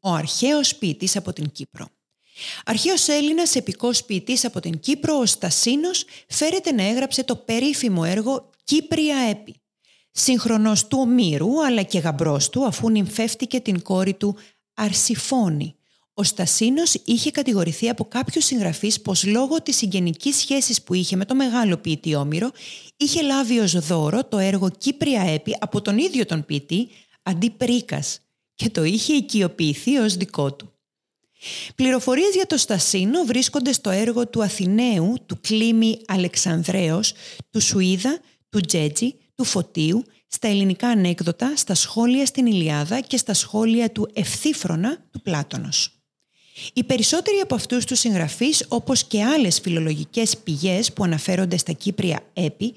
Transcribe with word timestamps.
ο 0.00 0.10
αρχαίος 0.10 0.76
ποιητής 0.76 1.16
από 1.16 1.32
την 1.32 1.50
Κύπρο. 1.50 1.86
Αρχαίος 2.64 3.08
Έλληνας 3.08 3.54
επικός 3.54 4.04
ποιητής 4.04 4.44
από 4.44 4.60
την 4.60 4.80
Κύπρο, 4.80 5.18
ο 5.18 5.26
Στασίνος 5.26 6.04
φέρεται 6.28 6.72
να 6.72 6.82
έγραψε 6.82 7.24
το 7.24 7.36
περίφημο 7.36 8.02
έργο 8.06 8.50
«Κύπρια 8.64 9.16
Έπι». 9.16 9.54
Σύγχρονος 10.12 10.86
του 10.86 10.98
Ομήρου, 11.00 11.64
αλλά 11.64 11.82
και 11.82 11.98
γαμπρός 11.98 12.50
του, 12.50 12.64
αφού 12.64 12.90
νυμφεύτηκε 12.90 13.60
την 13.60 13.82
κόρη 13.82 14.14
του 14.14 14.36
Αρσιφώνη. 14.74 15.74
Ο 16.14 16.22
Στασίνος 16.22 16.94
είχε 17.04 17.30
κατηγορηθεί 17.30 17.88
από 17.88 18.04
κάποιους 18.04 18.44
συγγραφείς 18.44 19.00
πως 19.00 19.24
λόγω 19.24 19.62
της 19.62 19.76
συγγενικής 19.76 20.36
σχέσης 20.36 20.82
που 20.82 20.94
είχε 20.94 21.16
με 21.16 21.24
το 21.24 21.34
μεγάλο 21.34 21.76
ποιητή 21.76 22.14
Όμηρο, 22.14 22.50
είχε 22.96 23.22
λάβει 23.22 23.58
ως 23.58 23.86
δώρο 23.86 24.24
το 24.24 24.38
έργο 24.38 24.70
«Κύπρια 24.78 25.22
Έπι» 25.22 25.56
από 25.60 25.82
τον 25.82 25.98
ίδιο 25.98 26.26
τον 26.26 26.44
ποιητή, 26.44 26.88
αντί 27.22 27.50
πρίκας 27.50 28.20
και 28.60 28.70
το 28.70 28.84
είχε 28.84 29.12
οικειοποιηθεί 29.12 29.96
ως 29.96 30.16
δικό 30.16 30.52
του. 30.52 30.72
Πληροφορίες 31.74 32.34
για 32.34 32.46
το 32.46 32.56
Στασίνο 32.56 33.24
βρίσκονται 33.24 33.72
στο 33.72 33.90
έργο 33.90 34.28
του 34.28 34.42
Αθηναίου, 34.42 35.16
του 35.26 35.38
Κλίμη 35.40 36.00
Αλεξανδρέως, 36.06 37.12
του 37.50 37.60
Σουίδα, 37.60 38.20
του 38.48 38.60
Τζέτζι, 38.60 39.14
του 39.34 39.44
Φωτίου, 39.44 40.04
στα 40.26 40.48
ελληνικά 40.48 40.88
ανέκδοτα, 40.88 41.56
στα 41.56 41.74
σχόλια 41.74 42.26
στην 42.26 42.46
Ηλιάδα 42.46 43.00
και 43.00 43.16
στα 43.16 43.34
σχόλια 43.34 43.90
του 43.90 44.10
Ευθύφρονα 44.12 45.06
του 45.10 45.20
Πλάτωνος. 45.22 45.99
Οι 46.72 46.84
περισσότεροι 46.84 47.36
από 47.36 47.54
αυτούς 47.54 47.84
τους 47.84 47.98
συγγραφείς, 47.98 48.64
όπως 48.68 49.04
και 49.04 49.22
άλλες 49.22 49.60
φιλολογικές 49.60 50.36
πηγές 50.38 50.92
που 50.92 51.04
αναφέρονται 51.04 51.56
στα 51.56 51.72
Κύπρια 51.72 52.20
έπι, 52.32 52.74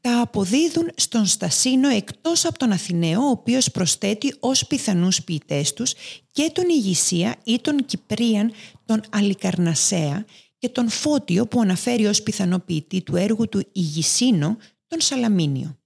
τα 0.00 0.20
αποδίδουν 0.20 0.90
στον 0.96 1.26
Στασίνο 1.26 1.88
εκτός 1.88 2.44
από 2.44 2.58
τον 2.58 2.72
Αθηναίο, 2.72 3.20
ο 3.20 3.30
οποίος 3.30 3.70
προσθέτει 3.70 4.34
ως 4.40 4.66
πιθανούς 4.66 5.22
ποιητές 5.22 5.72
τους 5.72 5.94
και 6.32 6.50
τον 6.54 6.68
Ηγυσία 6.68 7.36
ή 7.44 7.60
τον 7.60 7.84
Κυπρίαν 7.84 8.52
τον 8.84 9.00
Αλικαρνασέα 9.10 10.24
και 10.58 10.68
τον 10.68 10.88
Φώτιο 10.88 11.46
που 11.46 11.60
αναφέρει 11.60 12.06
ως 12.06 12.22
πιθανό 12.22 12.58
ποιητή 12.58 13.02
του 13.02 13.16
έργου 13.16 13.48
του 13.48 13.68
Ηγυσίνο 13.72 14.56
τον 14.86 15.00
Σαλαμίνιο. 15.00 15.81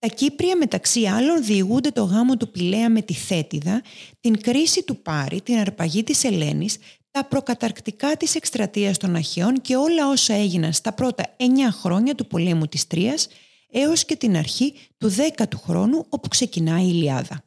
Τα 0.00 0.08
Κύπρια 0.08 0.56
μεταξύ 0.56 1.06
άλλων 1.06 1.44
διηγούνται 1.44 1.90
το 1.90 2.02
γάμο 2.02 2.36
του 2.36 2.50
Πηλαία 2.50 2.90
με 2.90 3.02
τη 3.02 3.14
Θέτιδα, 3.14 3.82
την 4.20 4.40
κρίση 4.40 4.82
του 4.82 5.02
Πάρη, 5.02 5.42
την 5.42 5.58
αρπαγή 5.58 6.04
της 6.04 6.24
Ελένης, 6.24 6.76
τα 7.10 7.24
προκαταρκτικά 7.24 8.16
της 8.16 8.34
εκστρατείας 8.34 8.98
των 8.98 9.16
Αχαιών 9.16 9.60
και 9.60 9.76
όλα 9.76 10.08
όσα 10.08 10.34
έγιναν 10.34 10.72
στα 10.72 10.92
πρώτα 10.92 11.24
9 11.36 11.42
χρόνια 11.70 12.14
του 12.14 12.26
πολέμου 12.26 12.66
της 12.66 12.86
Τρίας 12.86 13.28
έως 13.70 14.04
και 14.04 14.16
την 14.16 14.36
αρχή 14.36 14.74
του 14.98 15.14
10ου 15.14 15.58
χρόνου 15.64 16.06
όπου 16.08 16.28
ξεκινάει 16.28 16.84
η 16.84 16.90
Ιλιάδα. 16.92 17.42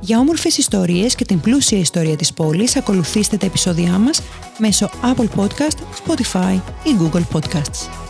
Για 0.00 0.18
όμορφες 0.18 0.58
ιστορίες 0.58 1.14
και 1.14 1.24
την 1.24 1.40
πλούσια 1.40 1.78
ιστορία 1.78 2.16
της 2.16 2.32
πόλης 2.32 2.76
ακολουθήστε 2.76 3.36
τα 3.36 3.46
επεισόδια 3.46 3.98
μας 3.98 4.20
μέσω 4.62 4.90
Apple 5.02 5.28
Podcast, 5.40 5.76
Spotify 6.04 6.60
ή 6.84 6.96
Google 7.00 7.36
Podcasts. 7.36 8.01